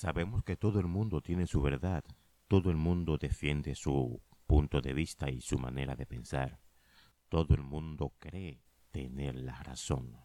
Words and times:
Sabemos 0.00 0.42
que 0.44 0.56
todo 0.56 0.80
el 0.80 0.86
mundo 0.86 1.20
tiene 1.20 1.46
su 1.46 1.60
verdad, 1.60 2.02
todo 2.48 2.70
el 2.70 2.78
mundo 2.78 3.18
defiende 3.18 3.74
su 3.74 4.22
punto 4.46 4.80
de 4.80 4.94
vista 4.94 5.28
y 5.28 5.42
su 5.42 5.58
manera 5.58 5.94
de 5.94 6.06
pensar. 6.06 6.58
Todo 7.28 7.54
el 7.54 7.60
mundo 7.60 8.14
cree 8.18 8.62
tener 8.90 9.34
la 9.34 9.62
razón. 9.62 10.16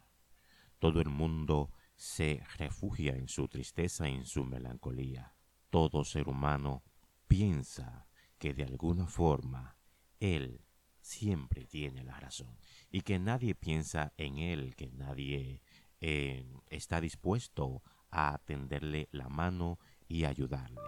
Todo 0.78 1.02
el 1.02 1.10
mundo 1.10 1.72
se 1.94 2.42
refugia 2.56 3.16
en 3.16 3.28
su 3.28 3.48
tristeza 3.48 4.08
y 4.08 4.14
en 4.14 4.24
su 4.24 4.46
melancolía. 4.46 5.34
Todo 5.68 6.04
ser 6.04 6.26
humano 6.30 6.82
piensa 7.28 8.08
que 8.38 8.54
de 8.54 8.64
alguna 8.64 9.06
forma 9.06 9.76
él 10.20 10.64
siempre 11.02 11.66
tiene 11.66 12.02
la 12.02 12.18
razón 12.18 12.56
y 12.90 13.02
que 13.02 13.18
nadie 13.18 13.54
piensa 13.54 14.14
en 14.16 14.38
él, 14.38 14.74
que 14.74 14.88
nadie 14.88 15.60
eh, 16.00 16.50
está 16.70 16.98
dispuesto 17.02 17.82
a 18.18 18.38
tenderle 18.38 19.10
la 19.12 19.28
mano 19.28 19.78
y 20.08 20.24
ayudarle. 20.24 20.80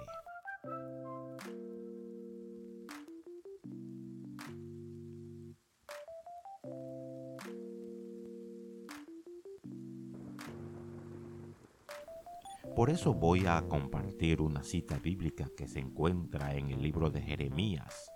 Por 12.75 12.89
eso 12.89 13.13
voy 13.13 13.45
a 13.47 13.61
compartir 13.69 14.41
una 14.41 14.63
cita 14.63 14.99
bíblica 14.99 15.51
que 15.55 15.69
se 15.69 15.81
encuentra 15.81 16.55
en 16.55 16.71
el 16.71 16.81
libro 16.81 17.11
de 17.11 17.21
Jeremías, 17.21 18.11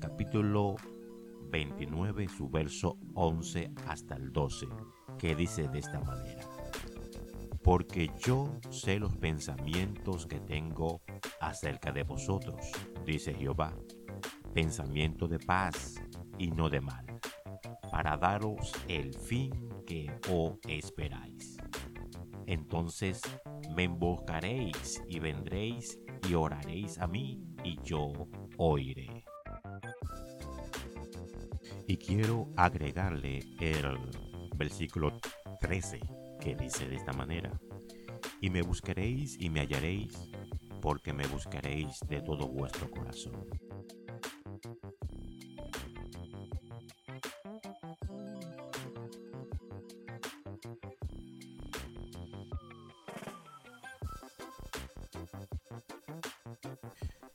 capítulo 0.00 0.74
29, 1.50 2.26
su 2.28 2.48
verso 2.48 2.98
11 3.14 3.70
hasta 3.86 4.16
el 4.16 4.32
12, 4.32 4.66
que 5.18 5.36
dice 5.36 5.68
de 5.68 5.78
esta 5.78 6.00
manera. 6.00 6.55
Porque 7.66 8.12
yo 8.24 8.60
sé 8.70 9.00
los 9.00 9.16
pensamientos 9.16 10.24
que 10.24 10.38
tengo 10.38 11.02
acerca 11.40 11.90
de 11.90 12.04
vosotros, 12.04 12.70
dice 13.04 13.34
Jehová, 13.34 13.76
pensamiento 14.54 15.26
de 15.26 15.40
paz 15.40 16.00
y 16.38 16.52
no 16.52 16.70
de 16.70 16.80
mal, 16.80 17.04
para 17.90 18.16
daros 18.18 18.72
el 18.86 19.12
fin 19.14 19.50
que 19.84 20.08
os 20.30 20.52
esperáis. 20.68 21.56
Entonces 22.46 23.20
me 23.74 23.82
invocaréis 23.82 25.02
y 25.08 25.18
vendréis 25.18 25.98
y 26.28 26.34
oraréis 26.34 26.98
a 26.98 27.08
mí 27.08 27.42
y 27.64 27.82
yo 27.82 28.12
oiré. 28.58 29.24
Y 31.88 31.96
quiero 31.96 32.46
agregarle 32.56 33.40
el 33.58 33.98
versículo 34.56 35.18
13 35.60 36.25
que 36.46 36.54
dice 36.54 36.86
de 36.86 36.94
esta 36.94 37.12
manera. 37.12 37.50
Y 38.40 38.50
me 38.50 38.62
buscaréis 38.62 39.36
y 39.40 39.50
me 39.50 39.58
hallaréis 39.58 40.16
porque 40.80 41.12
me 41.12 41.26
buscaréis 41.26 41.98
de 42.08 42.20
todo 42.20 42.46
vuestro 42.46 42.88
corazón. 42.88 43.34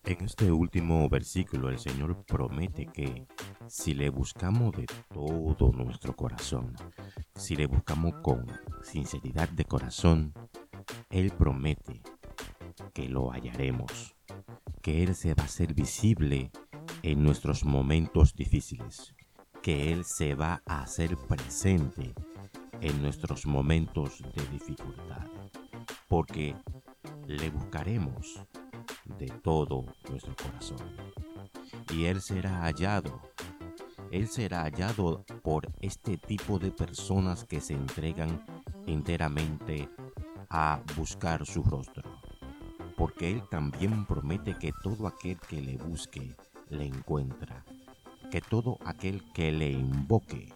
En 0.06 0.26
este 0.26 0.50
último 0.54 1.10
versículo 1.10 1.70
el 1.70 1.80
Señor 1.80 2.24
promete 2.26 2.86
que 2.86 3.28
si 3.68 3.94
le 3.94 4.10
buscamos 4.10 4.76
de 4.76 4.86
todo 5.14 5.72
nuestro 5.72 6.16
corazón, 6.16 6.76
si 7.36 7.56
le 7.56 7.66
buscamos 7.66 8.16
con 8.22 8.46
sinceridad 8.84 9.50
de 9.50 9.66
corazón, 9.66 10.34
Él 11.10 11.32
promete 11.32 12.02
que 12.94 13.10
lo 13.10 13.32
hallaremos, 13.32 14.16
que 14.82 15.04
Él 15.04 15.16
se 15.16 15.34
va 15.34 15.44
a 15.44 15.46
hacer 15.46 15.74
visible 15.74 16.52
en 17.04 17.24
nuestros 17.24 17.64
momentos 17.64 18.36
difíciles, 18.36 19.16
que 19.62 19.92
Él 19.92 20.06
se 20.06 20.36
va 20.36 20.62
a 20.66 20.82
hacer 20.82 21.16
presente 21.18 22.14
en 22.82 23.02
nuestros 23.02 23.46
momentos 23.46 24.22
de 24.36 24.46
dificultad, 24.48 25.28
porque 26.08 26.56
le 27.28 27.50
buscaremos 27.50 28.42
de 29.20 29.28
todo 29.28 29.86
nuestro 30.10 30.36
corazón. 30.36 30.80
Y 31.94 32.06
Él 32.06 32.22
será 32.22 32.62
hallado. 32.62 33.22
Él 34.12 34.28
será 34.28 34.64
hallado 34.64 35.24
por 35.42 35.72
este 35.80 36.18
tipo 36.18 36.60
de 36.60 36.72
personas 36.72 37.46
que 37.46 37.62
se 37.62 37.74
entregan 37.74 38.44
enteramente 38.86 39.90
a 40.50 40.82
buscar 40.98 41.46
su 41.46 41.64
rostro. 41.64 42.04
Porque 42.98 43.32
Él 43.32 43.44
también 43.50 44.06
promete 44.06 44.58
que 44.58 44.74
todo 44.84 45.08
aquel 45.08 45.40
que 45.40 45.62
le 45.62 45.78
busque, 45.78 46.36
le 46.70 46.86
encuentra. 46.86 47.64
Que 48.30 48.42
todo 48.42 48.78
aquel 48.86 49.24
que 49.34 49.54
le 49.54 49.72
invoque, 49.72 50.54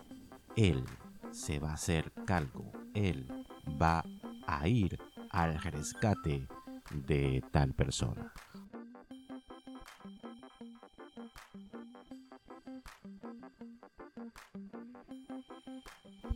Él 0.58 0.84
se 1.32 1.58
va 1.58 1.72
a 1.72 1.76
hacer 1.76 2.12
cargo. 2.26 2.70
Él 2.94 3.26
va 3.82 4.04
a 4.48 4.68
ir 4.68 5.00
al 5.30 5.62
rescate 5.62 6.46
de 7.08 7.42
tal 7.52 7.74
persona. 7.74 8.34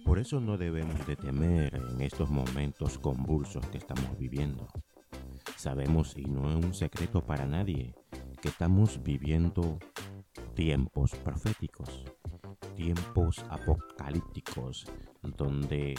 Por 0.09 0.17
eso 0.17 0.41
no 0.41 0.57
debemos 0.57 1.05
de 1.05 1.15
temer 1.15 1.75
en 1.75 2.01
estos 2.01 2.31
momentos 2.31 2.97
convulsos 2.97 3.63
que 3.67 3.77
estamos 3.77 4.17
viviendo. 4.17 4.67
Sabemos, 5.55 6.17
y 6.17 6.25
no 6.25 6.49
es 6.49 6.65
un 6.65 6.73
secreto 6.73 7.23
para 7.23 7.45
nadie, 7.45 7.93
que 8.41 8.47
estamos 8.47 9.03
viviendo 9.03 9.77
tiempos 10.55 11.11
proféticos, 11.11 12.05
tiempos 12.75 13.45
apocalípticos, 13.51 14.87
donde 15.21 15.93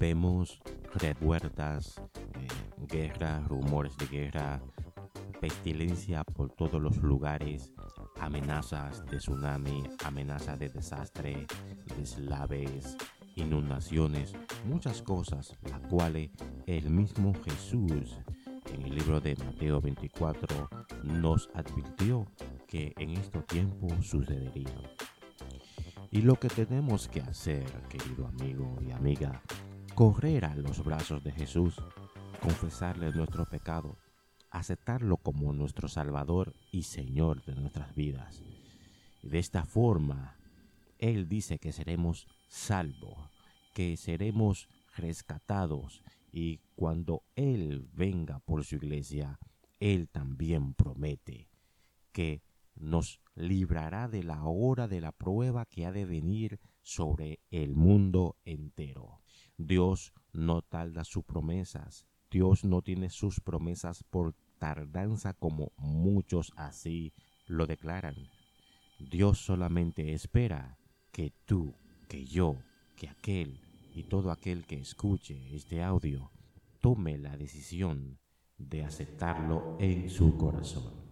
vemos 0.00 0.60
revueltas, 0.96 2.02
eh, 2.34 2.48
guerra, 2.88 3.44
rumores 3.46 3.96
de 3.96 4.06
guerra, 4.06 4.60
pestilencia 5.40 6.24
por 6.24 6.50
todos 6.50 6.82
los 6.82 6.96
lugares, 6.96 7.72
amenazas 8.18 9.06
de 9.06 9.18
tsunami, 9.18 9.84
amenazas 10.04 10.58
de 10.58 10.68
desastre, 10.68 11.46
deslaves, 11.96 12.96
inundaciones, 13.36 14.34
muchas 14.64 15.02
cosas, 15.02 15.56
las 15.62 15.80
cuales 15.88 16.30
el 16.66 16.90
mismo 16.90 17.32
Jesús 17.44 18.18
en 18.72 18.82
el 18.82 18.94
libro 18.94 19.20
de 19.20 19.36
Mateo 19.36 19.80
24 19.80 20.70
nos 21.02 21.50
advirtió 21.54 22.26
que 22.66 22.92
en 22.96 23.10
estos 23.10 23.46
tiempos 23.46 24.06
sucedería. 24.06 24.82
Y 26.10 26.22
lo 26.22 26.36
que 26.36 26.48
tenemos 26.48 27.08
que 27.08 27.20
hacer, 27.20 27.64
querido 27.88 28.26
amigo 28.26 28.78
y 28.86 28.92
amiga, 28.92 29.42
correr 29.94 30.44
a 30.44 30.54
los 30.54 30.84
brazos 30.84 31.22
de 31.24 31.32
Jesús, 31.32 31.76
confesarle 32.40 33.12
nuestro 33.12 33.46
pecado, 33.46 33.98
aceptarlo 34.50 35.16
como 35.16 35.52
nuestro 35.52 35.88
Salvador 35.88 36.54
y 36.70 36.82
Señor 36.82 37.44
de 37.44 37.54
nuestras 37.54 37.94
vidas. 37.94 38.42
De 39.22 39.38
esta 39.38 39.64
forma, 39.64 40.36
Él 41.02 41.28
dice 41.28 41.58
que 41.58 41.72
seremos 41.72 42.28
salvos, 42.46 43.18
que 43.74 43.96
seremos 43.96 44.68
rescatados 44.94 46.00
y 46.30 46.60
cuando 46.76 47.24
Él 47.34 47.88
venga 47.92 48.38
por 48.38 48.64
su 48.64 48.76
iglesia, 48.76 49.40
Él 49.80 50.08
también 50.08 50.74
promete 50.74 51.48
que 52.12 52.40
nos 52.76 53.18
librará 53.34 54.06
de 54.06 54.22
la 54.22 54.44
hora 54.44 54.86
de 54.86 55.00
la 55.00 55.10
prueba 55.10 55.66
que 55.66 55.86
ha 55.86 55.90
de 55.90 56.04
venir 56.04 56.60
sobre 56.82 57.40
el 57.50 57.74
mundo 57.74 58.36
entero. 58.44 59.22
Dios 59.58 60.12
no 60.32 60.62
tarda 60.62 61.02
sus 61.02 61.24
promesas. 61.24 62.06
Dios 62.30 62.62
no 62.62 62.80
tiene 62.80 63.10
sus 63.10 63.40
promesas 63.40 64.04
por 64.04 64.36
tardanza 64.60 65.34
como 65.34 65.72
muchos 65.76 66.52
así 66.54 67.12
lo 67.48 67.66
declaran. 67.66 68.14
Dios 69.00 69.38
solamente 69.38 70.12
espera 70.12 70.78
que 71.12 71.30
tú, 71.44 71.74
que 72.08 72.24
yo, 72.24 72.56
que 72.96 73.08
aquel 73.08 73.60
y 73.94 74.04
todo 74.04 74.30
aquel 74.30 74.66
que 74.66 74.80
escuche 74.80 75.54
este 75.54 75.82
audio 75.82 76.30
tome 76.80 77.18
la 77.18 77.36
decisión 77.36 78.18
de 78.56 78.82
aceptarlo 78.82 79.76
en 79.78 80.08
su 80.08 80.36
corazón. 80.36 81.11